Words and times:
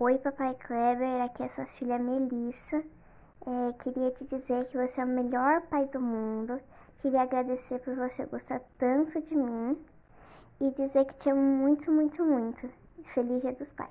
Oi, 0.00 0.16
papai 0.18 0.54
Kleber, 0.54 1.24
aqui 1.24 1.42
é 1.42 1.46
a 1.46 1.48
sua 1.48 1.66
filha 1.66 1.98
Melissa. 1.98 2.76
É, 2.76 3.72
queria 3.82 4.12
te 4.12 4.24
dizer 4.26 4.64
que 4.66 4.78
você 4.78 5.00
é 5.00 5.04
o 5.04 5.08
melhor 5.08 5.62
pai 5.62 5.86
do 5.86 6.00
mundo. 6.00 6.60
Queria 6.98 7.22
agradecer 7.22 7.80
por 7.80 7.96
você 7.96 8.24
gostar 8.26 8.60
tanto 8.78 9.20
de 9.20 9.34
mim 9.34 9.76
e 10.60 10.70
dizer 10.70 11.04
que 11.04 11.14
te 11.14 11.30
amo 11.30 11.42
muito, 11.42 11.90
muito, 11.90 12.24
muito. 12.24 12.70
Feliz 13.12 13.42
Dia 13.42 13.52
dos 13.54 13.72
Pais. 13.72 13.90